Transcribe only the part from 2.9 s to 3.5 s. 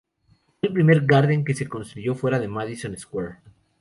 Square.